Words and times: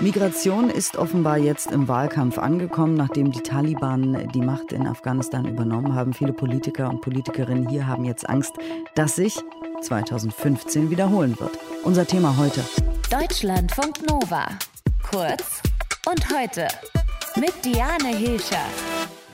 Migration 0.00 0.70
ist 0.70 0.96
offenbar 0.96 1.36
jetzt 1.36 1.70
im 1.72 1.86
Wahlkampf 1.86 2.38
angekommen, 2.38 2.94
nachdem 2.94 3.32
die 3.32 3.42
Taliban 3.42 4.30
die 4.32 4.40
Macht 4.40 4.72
in 4.72 4.86
Afghanistan 4.86 5.44
übernommen 5.44 5.94
haben. 5.94 6.14
Viele 6.14 6.32
Politiker 6.32 6.88
und 6.88 7.02
Politikerinnen 7.02 7.68
hier 7.68 7.86
haben 7.86 8.04
jetzt 8.04 8.28
Angst, 8.28 8.52
dass 8.94 9.16
sich 9.16 9.38
2015 9.82 10.90
wiederholen 10.90 11.38
wird. 11.38 11.58
Unser 11.84 12.06
Thema 12.06 12.36
heute. 12.36 12.64
Deutschlandfunk 13.10 14.08
Nova. 14.08 14.46
Kurz 15.02 15.60
und 16.08 16.26
heute 16.34 16.68
mit 17.36 17.52
Diane 17.64 18.16
Hilscher. 18.16 18.64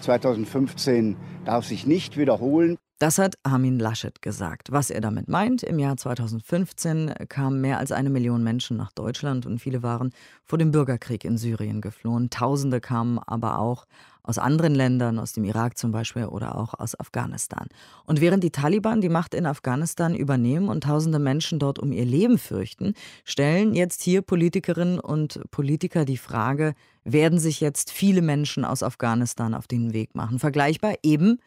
2015 0.01 1.17
darf 1.45 1.64
sich 1.64 1.87
nicht 1.87 2.17
wiederholen. 2.17 2.77
Das 2.99 3.19
hat 3.19 3.37
Armin 3.43 3.79
Laschet 3.79 4.23
gesagt. 4.23 4.73
Was 4.73 4.89
er 4.89 5.03
damit 5.03 5.29
meint, 5.29 5.62
im 5.62 5.79
Jahr 5.79 5.99
2015 5.99 7.12
kamen 7.29 7.61
mehr 7.61 7.79
als 7.79 7.93
eine 7.93 8.09
Million 8.09 8.43
Menschen 8.43 8.79
nach 8.79 8.91
Deutschland 8.91 9.45
und 9.45 9.59
viele 9.59 9.83
waren 9.83 10.12
vor 10.45 10.59
dem 10.59 10.71
Bürgerkrieg 10.71 11.23
in 11.27 11.37
Syrien 11.37 11.83
geflohen. 11.83 12.30
Tausende 12.30 12.80
kamen 12.80 13.19
aber 13.19 13.59
auch 13.59 13.84
aus 14.23 14.39
anderen 14.39 14.75
Ländern, 14.75 15.19
aus 15.19 15.34
dem 15.34 15.45
Irak 15.45 15.77
zum 15.77 15.93
Beispiel 15.93 16.25
oder 16.25 16.56
auch 16.56 16.73
aus 16.73 16.98
Afghanistan. 16.98 17.69
Und 18.06 18.23
während 18.23 18.43
die 18.43 18.51
Taliban 18.51 19.03
die 19.03 19.11
Macht 19.11 19.34
in 19.34 19.45
Afghanistan 19.45 20.15
übernehmen 20.15 20.70
und 20.70 20.84
tausende 20.84 21.19
Menschen 21.19 21.59
dort 21.59 21.78
um 21.78 21.92
ihr 21.92 22.06
Leben 22.06 22.39
fürchten, 22.39 22.95
stellen 23.25 23.75
jetzt 23.75 24.01
hier 24.01 24.23
Politikerinnen 24.23 25.01
und 25.01 25.42
Politiker 25.51 26.06
die 26.06 26.17
Frage, 26.17 26.75
werden 27.05 27.39
sich 27.39 27.61
jetzt 27.61 27.92
viele 27.92 28.23
Menschen 28.23 28.65
aus 28.65 28.83
Afghanistan 28.83 29.53
auf 29.53 29.67
den 29.67 29.92
Weg 29.92 30.15
machen? 30.15 30.39
Vergleichbar 30.39 30.95
eben 31.03 31.41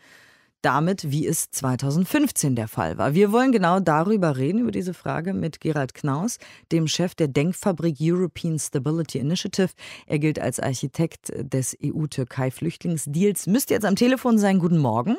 damit, 0.61 1.11
wie 1.11 1.25
es 1.27 1.49
2015 1.51 2.55
der 2.55 2.67
Fall 2.67 2.97
war. 2.97 3.13
Wir 3.13 3.31
wollen 3.31 3.51
genau 3.51 3.79
darüber 3.79 4.37
reden, 4.37 4.59
über 4.59 4.71
diese 4.71 4.93
Frage 4.93 5.33
mit 5.33 5.59
Gerald 5.59 5.93
Knaus, 5.93 6.37
dem 6.71 6.87
Chef 6.87 7.15
der 7.15 7.27
Denkfabrik 7.27 7.97
European 7.99 8.59
Stability 8.59 9.19
Initiative. 9.19 9.69
Er 10.07 10.19
gilt 10.19 10.39
als 10.39 10.59
Architekt 10.59 11.31
des 11.35 11.77
EU-Türkei-Flüchtlingsdeals. 11.83 13.47
Müsste 13.47 13.73
jetzt 13.73 13.85
am 13.85 13.95
Telefon 13.95 14.37
sein. 14.37 14.59
Guten 14.59 14.79
Morgen. 14.79 15.15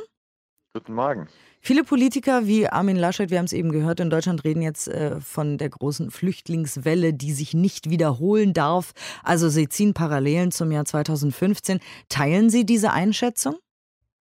Guten 0.73 0.95
Morgen. 0.95 1.29
Viele 1.61 1.85
Politiker 1.85 2.47
wie 2.47 2.69
Armin 2.69 2.97
Laschet, 2.97 3.29
wir 3.29 3.39
haben 3.39 3.45
es 3.45 3.53
eben 3.53 3.71
gehört, 3.71 4.01
in 4.01 4.09
Deutschland 4.09 4.45
reden 4.45 4.63
jetzt 4.63 4.89
äh, 4.89 5.21
von 5.21 5.59
der 5.59 5.69
großen 5.69 6.11
Flüchtlingswelle, 6.11 7.13
die 7.13 7.33
sich 7.33 7.53
nicht 7.53 7.91
wiederholen 7.91 8.55
darf. 8.55 8.93
Also 9.23 9.49
sie 9.49 9.69
ziehen 9.69 9.93
Parallelen 9.93 10.53
zum 10.53 10.73
Jahr 10.73 10.87
2015. 10.87 11.81
Teilen 12.09 12.49
Sie 12.49 12.65
diese 12.65 12.93
Einschätzung? 12.93 13.57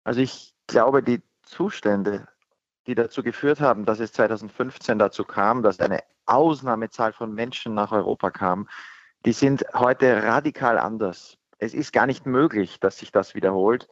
Also 0.05 0.21
ich 0.21 0.54
glaube, 0.67 1.03
die 1.03 1.23
Zustände, 1.43 2.29
die 2.87 2.95
dazu 2.95 3.23
geführt 3.23 3.61
haben, 3.61 3.85
dass 3.85 4.01
es 4.01 4.13
2015 4.13 4.99
dazu 4.99 5.25
kam, 5.25 5.63
dass 5.63 5.81
eine 5.81 6.01
Ausnahmezahl 6.27 7.13
von 7.13 7.33
Menschen 7.33 7.75
nach 7.75 7.93
Europa 7.93 8.31
kam, 8.31 8.69
die 9.25 9.33
sind 9.33 9.65
heute 9.75 10.23
radikal 10.23 10.79
anders. 10.79 11.39
Es 11.59 11.73
ist 11.75 11.93
gar 11.93 12.07
nicht 12.07 12.27
möglich, 12.27 12.81
dass 12.81 12.99
sich 12.99 13.11
das 13.11 13.35
wiederholt. 13.35 13.89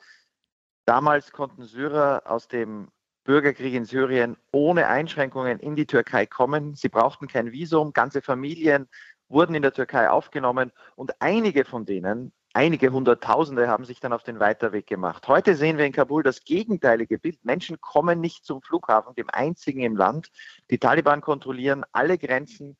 Damals 0.84 1.32
konnten 1.32 1.64
Syrer 1.64 2.22
aus 2.26 2.48
dem 2.48 2.88
Bürgerkrieg 3.24 3.72
in 3.74 3.84
Syrien 3.84 4.36
ohne 4.50 4.88
Einschränkungen 4.88 5.60
in 5.60 5.76
die 5.76 5.86
Türkei 5.86 6.26
kommen. 6.26 6.74
Sie 6.74 6.88
brauchten 6.88 7.28
kein 7.28 7.52
Visum. 7.52 7.92
Ganze 7.92 8.20
Familien 8.20 8.88
wurden 9.28 9.54
in 9.54 9.62
der 9.62 9.72
Türkei 9.72 10.10
aufgenommen 10.10 10.72
und 10.96 11.20
einige 11.20 11.64
von 11.64 11.86
denen 11.86 12.32
einige 12.54 12.92
Hunderttausende 12.92 13.68
haben 13.68 13.84
sich 13.84 14.00
dann 14.00 14.12
auf 14.12 14.22
den 14.22 14.40
Weiterweg 14.40 14.86
gemacht. 14.86 15.26
Heute 15.28 15.54
sehen 15.54 15.78
wir 15.78 15.86
in 15.86 15.92
Kabul 15.92 16.22
das 16.22 16.44
gegenteilige 16.44 17.18
Bild. 17.18 17.44
Menschen 17.44 17.80
kommen 17.80 18.20
nicht 18.20 18.44
zum 18.44 18.62
Flughafen, 18.62 19.14
dem 19.14 19.28
einzigen 19.30 19.82
im 19.82 19.96
Land. 19.96 20.30
Die 20.70 20.78
Taliban 20.78 21.20
kontrollieren 21.20 21.84
alle 21.92 22.18
Grenzen. 22.18 22.76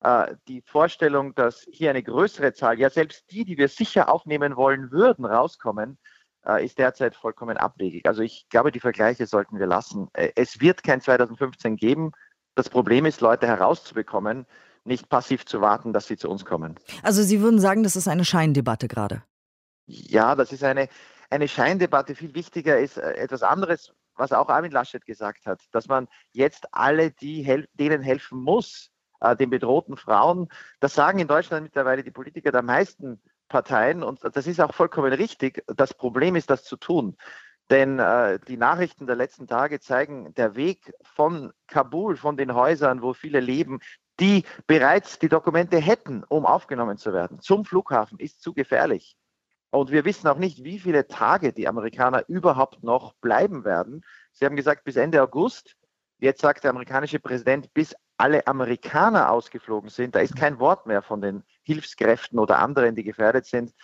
Äh, 0.00 0.36
die 0.48 0.62
Vorstellung, 0.62 1.34
dass 1.34 1.66
hier 1.70 1.90
eine 1.90 2.02
größere 2.02 2.52
Zahl, 2.52 2.78
ja 2.78 2.90
selbst 2.90 3.30
die, 3.30 3.44
die 3.44 3.58
wir 3.58 3.68
sicher 3.68 4.12
aufnehmen 4.12 4.56
wollen 4.56 4.90
würden, 4.90 5.24
rauskommen, 5.24 5.98
äh, 6.46 6.64
ist 6.64 6.78
derzeit 6.78 7.14
vollkommen 7.16 7.56
abwegig. 7.56 8.06
Also 8.06 8.22
ich 8.22 8.46
glaube, 8.50 8.70
die 8.70 8.80
Vergleiche 8.80 9.26
sollten 9.26 9.58
wir 9.58 9.66
lassen. 9.66 10.08
Äh, 10.12 10.32
es 10.36 10.60
wird 10.60 10.82
kein 10.82 11.00
2015 11.00 11.76
geben. 11.76 12.12
Das 12.54 12.68
Problem 12.68 13.06
ist, 13.06 13.20
Leute 13.20 13.46
herauszubekommen 13.46 14.46
nicht 14.84 15.08
passiv 15.08 15.46
zu 15.46 15.60
warten, 15.60 15.92
dass 15.92 16.06
sie 16.06 16.16
zu 16.16 16.28
uns 16.28 16.44
kommen. 16.44 16.78
Also 17.02 17.22
Sie 17.22 17.40
würden 17.40 17.58
sagen, 17.58 17.82
das 17.82 17.96
ist 17.96 18.08
eine 18.08 18.24
Scheindebatte 18.24 18.88
gerade? 18.88 19.22
Ja, 19.86 20.34
das 20.34 20.52
ist 20.52 20.64
eine, 20.64 20.88
eine 21.30 21.48
Scheindebatte. 21.48 22.14
Viel 22.14 22.34
wichtiger 22.34 22.78
ist 22.78 22.96
äh, 22.96 23.12
etwas 23.14 23.42
anderes, 23.42 23.92
was 24.14 24.32
auch 24.32 24.48
Armin 24.48 24.72
Laschet 24.72 25.04
gesagt 25.04 25.46
hat, 25.46 25.62
dass 25.72 25.88
man 25.88 26.08
jetzt 26.32 26.66
alle, 26.72 27.10
die 27.10 27.42
hel 27.42 27.68
denen 27.74 28.02
helfen 28.02 28.38
muss, 28.38 28.90
äh, 29.20 29.36
den 29.36 29.50
bedrohten 29.50 29.96
Frauen, 29.96 30.48
das 30.80 30.94
sagen 30.94 31.18
in 31.18 31.28
Deutschland 31.28 31.64
mittlerweile 31.64 32.02
die 32.02 32.10
Politiker 32.10 32.52
der 32.52 32.62
meisten 32.62 33.20
Parteien 33.48 34.02
und 34.02 34.20
das 34.22 34.46
ist 34.46 34.60
auch 34.60 34.74
vollkommen 34.74 35.12
richtig. 35.12 35.62
Das 35.66 35.94
Problem 35.94 36.36
ist, 36.36 36.50
das 36.50 36.64
zu 36.64 36.76
tun. 36.76 37.16
Denn 37.70 37.98
äh, 37.98 38.38
die 38.46 38.56
Nachrichten 38.56 39.06
der 39.06 39.16
letzten 39.16 39.46
Tage 39.46 39.80
zeigen, 39.80 40.34
der 40.34 40.54
Weg 40.54 40.92
von 41.02 41.52
Kabul, 41.66 42.16
von 42.16 42.36
den 42.36 42.54
Häusern, 42.54 43.00
wo 43.00 43.14
viele 43.14 43.40
leben, 43.40 43.80
die 44.20 44.44
bereits 44.66 45.18
die 45.18 45.28
Dokumente 45.28 45.78
hätten, 45.78 46.24
um 46.24 46.46
aufgenommen 46.46 46.98
zu 46.98 47.12
werden, 47.12 47.40
zum 47.40 47.64
Flughafen, 47.64 48.18
ist 48.18 48.42
zu 48.42 48.54
gefährlich. 48.54 49.16
Und 49.70 49.90
wir 49.90 50.04
wissen 50.04 50.28
auch 50.28 50.38
nicht, 50.38 50.62
wie 50.62 50.78
viele 50.78 51.08
Tage 51.08 51.52
die 51.52 51.66
Amerikaner 51.66 52.24
überhaupt 52.28 52.84
noch 52.84 53.14
bleiben 53.14 53.64
werden. 53.64 54.04
Sie 54.32 54.44
haben 54.44 54.54
gesagt, 54.54 54.84
bis 54.84 54.94
Ende 54.94 55.20
August. 55.20 55.76
Jetzt 56.18 56.42
sagt 56.42 56.62
der 56.62 56.70
amerikanische 56.70 57.18
Präsident, 57.18 57.74
bis 57.74 57.94
alle 58.16 58.46
Amerikaner 58.46 59.30
ausgeflogen 59.30 59.90
sind. 59.90 60.14
Da 60.14 60.20
ist 60.20 60.36
kein 60.36 60.60
Wort 60.60 60.86
mehr 60.86 61.02
von 61.02 61.20
den 61.20 61.42
Hilfskräften 61.62 62.38
oder 62.38 62.60
anderen, 62.60 62.94
die 62.94 63.02
gefährdet 63.02 63.46
sind. 63.46 63.74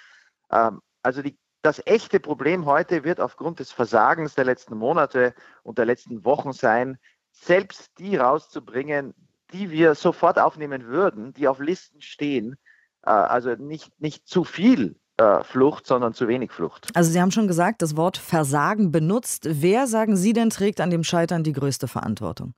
Ähm, 0.52 0.80
also 1.02 1.22
die, 1.22 1.36
das 1.62 1.84
echte 1.86 2.20
Problem 2.20 2.66
heute 2.66 3.02
wird 3.02 3.20
aufgrund 3.20 3.58
des 3.58 3.72
Versagens 3.72 4.36
der 4.36 4.44
letzten 4.44 4.76
Monate 4.76 5.34
und 5.64 5.78
der 5.78 5.86
letzten 5.86 6.24
Wochen 6.24 6.52
sein, 6.52 6.98
selbst 7.32 7.98
die 7.98 8.16
rauszubringen, 8.16 9.14
die 9.52 9.70
wir 9.70 9.94
sofort 9.94 10.38
aufnehmen 10.38 10.86
würden, 10.86 11.32
die 11.32 11.48
auf 11.48 11.60
Listen 11.60 12.00
stehen, 12.00 12.56
äh, 13.02 13.10
also 13.10 13.54
nicht, 13.54 14.00
nicht 14.00 14.26
zu 14.26 14.44
viel 14.44 14.96
äh, 15.16 15.44
Flucht, 15.44 15.86
sondern 15.86 16.14
zu 16.14 16.28
wenig 16.28 16.50
Flucht. 16.50 16.88
Also 16.94 17.10
Sie 17.10 17.20
haben 17.20 17.30
schon 17.30 17.48
gesagt, 17.48 17.82
das 17.82 17.96
Wort 17.96 18.16
Versagen 18.16 18.90
benutzt. 18.90 19.46
Wer, 19.48 19.86
sagen 19.86 20.16
Sie 20.16 20.32
denn, 20.32 20.50
trägt 20.50 20.80
an 20.80 20.90
dem 20.90 21.04
Scheitern 21.04 21.44
die 21.44 21.52
größte 21.52 21.88
Verantwortung? 21.88 22.54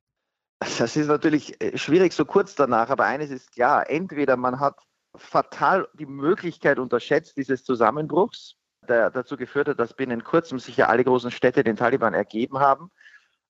Das 0.61 0.97
ist 0.97 1.09
natürlich 1.09 1.61
äh, 1.61 1.77
schwierig 1.77 2.13
so 2.13 2.25
kurz 2.25 2.55
danach, 2.55 2.89
aber 2.89 3.05
eines 3.05 3.31
ist 3.31 3.53
klar, 3.53 3.91
entweder 3.91 4.37
man 4.37 4.61
hat 4.61 4.77
fatal 5.17 5.89
die 5.95 6.07
Möglichkeit 6.07 6.79
unterschätzt 6.79 7.37
dieses 7.37 7.65
Zusammenbruchs, 7.65 8.55
der 8.89 9.11
dazu 9.11 9.37
geführt 9.37 9.69
hat, 9.69 9.81
dass 9.81 9.95
binnen 9.95 10.25
kurzem 10.25 10.59
sich 10.59 10.77
ja 10.77 10.87
alle 10.87 11.05
großen 11.05 11.31
Städte 11.31 11.65
den 11.65 11.77
Taliban 11.77 12.15
ergeben 12.15 12.61
haben. 12.61 12.91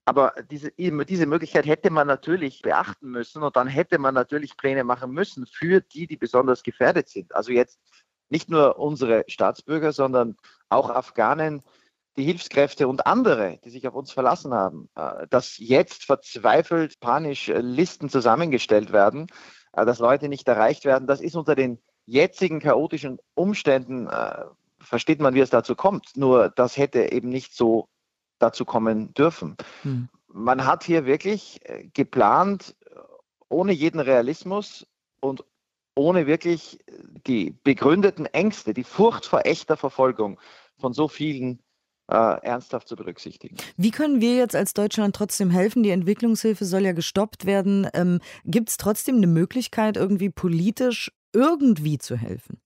Aber 0.05 0.35
diese, 0.51 0.73
diese 0.77 1.27
Möglichkeit 1.27 1.67
hätte 1.67 1.91
man 1.91 2.09
natürlich 2.09 2.63
beachten 2.63 3.11
müssen 3.11 3.43
und 3.43 3.55
dann 3.57 3.69
hätte 3.69 3.99
man 3.99 4.15
natürlich 4.15 4.57
Pläne 4.57 4.83
machen 4.83 5.13
müssen 5.13 5.47
für 5.47 5.81
die, 5.81 6.07
die 6.07 6.17
besonders 6.17 6.63
gefährdet 6.63 7.09
sind. 7.09 7.35
Also 7.35 7.53
jetzt 7.53 7.79
nicht 8.29 8.49
nur 8.49 8.79
unsere 8.79 9.25
Staatsbürger, 9.29 9.93
sondern 9.93 10.37
auch 10.69 10.91
Afghanen, 10.91 11.63
die 12.17 12.25
Hilfskräfte 12.25 12.89
und 12.89 13.07
andere, 13.07 13.59
die 13.65 13.71
sich 13.71 13.87
auf 13.87 13.95
uns 13.95 14.13
verlassen 14.13 14.53
haben, 14.53 14.89
äh, 14.97 15.27
dass 15.29 15.57
jetzt 15.59 16.05
verzweifelt, 16.05 17.01
panisch 17.01 17.49
äh, 17.49 17.61
Listen 17.61 18.09
zusammengestellt 18.09 18.93
werden, 18.93 19.29
äh, 19.73 19.87
dass 19.87 19.99
Leute 19.99 20.29
nicht 20.29 20.47
erreicht 20.49 20.85
werden, 20.85 21.07
das 21.07 21.21
ist 21.21 21.37
unter 21.37 21.55
den 21.55 21.79
jetzigen 22.05 22.59
chaotischen 22.59 23.19
Umständen, 23.35 24.09
versteht 24.81 25.21
man, 25.21 25.35
wie 25.35 25.41
es 25.41 25.51
dazu 25.51 25.77
kommt. 25.77 26.17
Nur 26.17 26.51
das 26.51 26.77
hätte 26.77 27.13
eben 27.13 27.29
nicht 27.29 27.55
so 27.55 27.89
dazu 28.43 28.65
kommen 28.65 29.15
dürfen. 29.15 29.57
Hm. 29.83 30.09
Man 30.29 30.67
hat 30.67 30.85
hier 30.85 31.07
wirklich 31.07 31.61
äh, 31.65 31.89
geplant, 31.93 32.75
äh, 32.87 32.99
ohne 33.49 33.73
jeden 33.73 34.01
Realismus 34.01 34.87
und 35.21 35.45
ohne 35.95 36.27
wirklich 36.27 36.81
äh, 36.89 36.93
die 37.27 37.55
begründeten 37.63 38.27
Ängste, 38.27 38.75
die 38.75 38.85
Furcht 38.85 39.27
vor 39.27 39.45
echter 39.45 39.77
Verfolgung 39.77 40.41
von 40.79 40.93
so 40.93 41.09
vielen 41.09 41.61
äh, 42.09 42.15
ernsthaft 42.15 42.89
zu 42.89 42.97
berücksichtigen. 42.97 43.57
Wie 43.77 43.91
können 43.91 44.21
wir 44.21 44.37
jetzt 44.37 44.57
als 44.57 44.75
Deutschland 44.75 45.15
trotzdem 45.15 45.51
helfen? 45.51 45.83
Die 45.83 45.91
Entwicklungshilfe 45.91 46.65
soll 46.65 46.83
ja 46.83 46.93
gestoppt 46.93 47.47
werden. 47.47 47.89
Ähm, 47.95 48.21
Gibt 48.45 48.71
es 48.71 48.77
trotzdem 48.77 49.17
eine 49.17 49.27
Möglichkeit, 49.27 49.97
irgendwie 49.97 50.31
politisch 50.31 51.13
irgendwie 51.33 51.99
zu 51.99 52.17
helfen? 52.17 52.61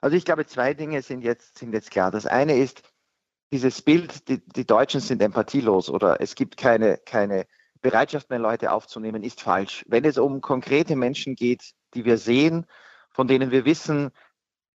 Also 0.00 0.16
ich 0.16 0.24
glaube, 0.24 0.46
zwei 0.46 0.74
Dinge 0.74 1.02
sind 1.02 1.22
jetzt, 1.22 1.58
sind 1.58 1.72
jetzt 1.72 1.90
klar. 1.90 2.10
Das 2.10 2.26
eine 2.26 2.56
ist, 2.56 2.82
dieses 3.52 3.82
Bild, 3.82 4.28
die, 4.28 4.44
die 4.44 4.66
Deutschen 4.66 5.00
sind 5.00 5.22
empathielos 5.22 5.88
oder 5.88 6.20
es 6.20 6.34
gibt 6.34 6.56
keine, 6.56 6.98
keine 6.98 7.46
Bereitschaft 7.80 8.30
mehr, 8.30 8.38
Leute 8.38 8.72
aufzunehmen, 8.72 9.22
ist 9.22 9.40
falsch. 9.40 9.84
Wenn 9.86 10.04
es 10.04 10.18
um 10.18 10.40
konkrete 10.40 10.96
Menschen 10.96 11.34
geht, 11.36 11.72
die 11.94 12.04
wir 12.04 12.18
sehen, 12.18 12.66
von 13.10 13.28
denen 13.28 13.50
wir 13.50 13.64
wissen, 13.64 14.10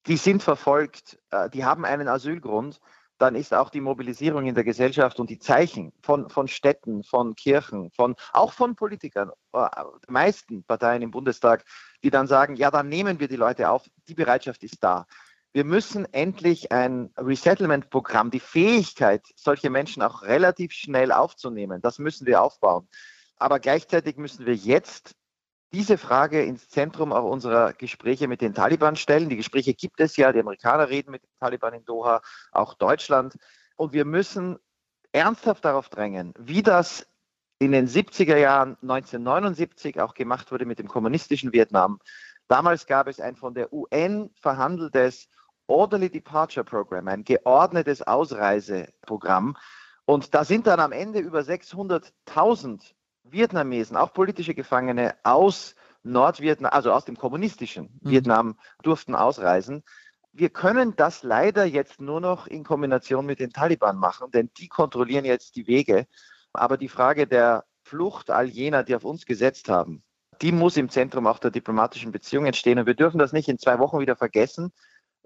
die 0.07 0.18
sind 0.18 0.41
verfolgt, 0.41 1.19
äh, 1.31 1.50
die 1.50 1.65
haben 1.65 1.85
einen 1.85 2.07
Asylgrund, 2.07 2.79
dann 3.18 3.35
ist 3.35 3.53
auch 3.53 3.69
die 3.69 3.81
Mobilisierung 3.81 4.47
in 4.47 4.56
der 4.56 4.63
Gesellschaft 4.63 5.19
und 5.19 5.29
die 5.29 5.38
Zeichen 5.38 5.94
von, 6.01 6.29
von 6.29 6.47
Städten, 6.47 7.03
von 7.03 7.35
Kirchen, 7.35 7.91
von, 7.91 8.15
auch 8.33 8.51
von 8.51 8.75
Politikern, 8.75 9.29
äh, 9.53 9.68
meisten 10.07 10.63
Parteien 10.63 11.03
im 11.03 11.12
Bundestag, 11.12 11.63
die 12.03 12.09
dann 12.09 12.25
sagen, 12.25 12.56
ja, 12.56 12.71
dann 12.71 12.89
nehmen 12.89 13.19
wir 13.19 13.27
die 13.27 13.35
Leute 13.35 13.69
auf, 13.69 13.83
die 14.07 14.15
Bereitschaft 14.15 14.63
ist 14.63 14.83
da. 14.83 15.06
Wir 15.53 15.65
müssen 15.65 16.06
endlich 16.13 16.71
ein 16.71 17.12
Resettlement-Programm, 17.18 18.31
die 18.31 18.39
Fähigkeit, 18.39 19.21
solche 19.36 19.69
Menschen 19.69 20.01
auch 20.01 20.21
relativ 20.21 20.71
schnell 20.71 21.12
aufzunehmen, 21.12 21.81
das 21.81 22.00
müssen 22.00 22.25
wir 22.25 22.42
aufbauen. 22.42 22.88
Aber 23.36 23.59
gleichzeitig 23.59 24.15
müssen 24.18 24.45
wir 24.45 24.56
jetzt 24.56 25.15
diese 25.74 25.98
Frage 25.98 26.44
ins 26.44 26.69
Zentrum 26.69 27.12
auch 27.12 27.30
unserer 27.30 27.74
Gespräche 27.74 28.27
mit 28.27 28.42
den 28.42 28.53
Taliban 28.53 28.95
stellen. 28.95 29.30
Die 29.30 29.38
Gespräche 29.38 29.74
gibt 29.74 30.00
es 30.00 30.15
ja, 30.18 30.31
die 30.31 30.39
Amerikaner 30.39 30.89
reden 30.89 31.12
mit 31.12 31.24
den 31.24 31.30
Taliban 31.39 31.74
in 31.74 31.86
Doha, 31.86 32.21
auch 32.51 32.74
Deutschland. 32.74 33.38
Und 33.75 33.94
wir 33.94 34.06
müssen 34.06 34.57
ernsthaft 35.12 35.65
darauf 35.65 35.89
drängen, 35.89 36.33
wie 36.38 36.62
das 36.62 37.07
in 37.59 37.71
den 37.71 37.88
70er 37.88 38.38
Jahren 38.38 38.77
1979 38.81 40.00
auch 40.01 40.13
gemacht 40.13 40.51
wurde 40.51 40.65
mit 40.65 40.80
dem 40.80 40.88
kommunistischen 40.88 41.54
Vietnam. 41.54 42.00
Damals 42.47 42.86
gab 42.86 43.07
es 43.07 43.19
ein 43.19 43.36
von 43.36 43.54
der 43.54 43.71
UN 43.71 44.30
verhandeltes 44.42 45.30
Orderly 45.67 46.09
Departure 46.09 46.63
Program, 46.63 47.07
ein 47.07 47.23
geordnetes 47.23 48.01
Ausreiseprogramm. 48.01 49.57
Und 50.05 50.33
da 50.33 50.43
sind 50.43 50.67
dann 50.67 50.79
am 50.79 50.91
Ende 50.91 51.19
über 51.19 51.39
600.000 51.39 52.93
Vietnamesen, 53.23 53.97
auch 53.97 54.13
politische 54.13 54.55
Gefangene 54.55 55.15
aus 55.23 55.75
Nordvietnam, 56.03 56.71
also 56.71 56.91
aus 56.91 57.05
dem 57.05 57.17
kommunistischen 57.17 57.99
mhm. 58.01 58.09
Vietnam, 58.09 58.59
durften 58.83 59.15
ausreisen. 59.15 59.83
Wir 60.33 60.49
können 60.49 60.95
das 60.95 61.23
leider 61.23 61.65
jetzt 61.65 61.99
nur 61.99 62.21
noch 62.21 62.47
in 62.47 62.63
Kombination 62.63 63.25
mit 63.25 63.39
den 63.39 63.51
Taliban 63.51 63.97
machen, 63.97 64.31
denn 64.31 64.49
die 64.57 64.69
kontrollieren 64.69 65.25
jetzt 65.25 65.55
die 65.55 65.67
Wege. 65.67 66.07
Aber 66.53 66.77
die 66.77 66.87
Frage 66.87 67.27
der 67.27 67.65
Flucht 67.83 68.29
all 68.29 68.47
jener, 68.47 68.83
die 68.83 68.95
auf 68.95 69.03
uns 69.03 69.25
gesetzt 69.25 69.69
haben, 69.69 70.03
die 70.41 70.51
muss 70.51 70.77
im 70.77 70.89
Zentrum 70.89 71.27
auch 71.27 71.39
der 71.39 71.51
diplomatischen 71.51 72.11
Beziehungen 72.11 72.53
stehen. 72.53 72.79
Und 72.79 72.85
wir 72.85 72.95
dürfen 72.95 73.19
das 73.19 73.33
nicht 73.33 73.47
in 73.47 73.59
zwei 73.59 73.79
Wochen 73.79 73.99
wieder 73.99 74.15
vergessen, 74.15 74.71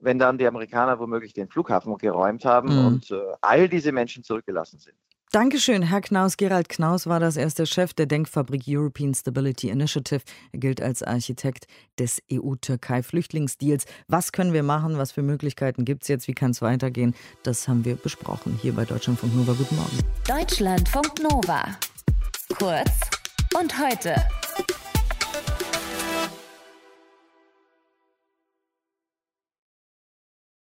wenn 0.06 0.20
dann 0.20 0.38
die 0.38 0.48
Amerikaner 0.48 1.00
womöglich 1.00 1.34
den 1.34 1.50
Flughafen 1.50 1.98
geräumt 1.98 2.46
haben 2.46 2.80
mhm. 2.80 2.86
und 2.86 3.12
äh, 3.12 3.16
all 3.42 3.68
diese 3.68 3.92
Menschen 3.92 4.24
zurückgelassen 4.24 4.80
sind. 4.80 4.96
Dankeschön, 5.32 5.82
Herr 5.82 6.00
Knaus. 6.00 6.38
Gerald 6.38 6.70
Knaus 6.70 7.08
war 7.08 7.20
das 7.20 7.36
erste 7.36 7.66
Chef 7.66 7.94
der 7.94 8.06
Denkfabrik 8.06 8.64
European 8.68 9.14
Stability 9.14 9.70
Initiative. 9.70 10.22
Er 10.54 10.60
gilt 10.60 10.82
als 10.82 11.04
Architekt 11.04 11.66
des 12.00 12.22
EU-Türkei-Flüchtlingsdeals. 12.32 13.86
Was 14.08 14.32
können 14.32 14.54
wir 14.54 14.64
machen? 14.64 14.98
Was 14.98 15.12
für 15.12 15.24
Möglichkeiten 15.24 15.84
gibt 15.84 16.04
es 16.04 16.08
jetzt? 16.08 16.28
Wie 16.30 16.34
kann 16.34 16.52
es 16.52 16.62
weitergehen? 16.62 17.16
Das 17.44 17.68
haben 17.68 17.84
wir 17.84 17.96
besprochen 17.96 18.58
hier 18.62 18.74
bei 18.74 18.86
Deutschlandfunk 18.86 19.36
Nova. 19.36 19.54
Guten 19.54 19.76
Morgen. 19.76 20.00
Deutschlandfunk 20.26 21.22
Nova. 21.22 21.66
Kurz 22.58 23.02
und 23.60 23.78
heute. 23.78 24.16